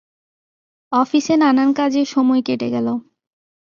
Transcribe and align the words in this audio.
অফিসে 0.91 1.33
নানান 1.37 1.69
কাজে 1.73 2.01
সময় 2.05 2.41
কেটে 2.41 2.67
গেল। 2.69 2.87